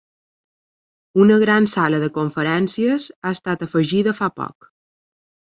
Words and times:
Una 1.23 1.37
gran 1.43 1.67
sala 1.75 1.99
de 2.05 2.09
conferències 2.17 3.11
ha 3.21 3.37
estat 3.41 3.67
afegida 3.69 4.19
fa 4.23 4.35
poc. 4.43 4.71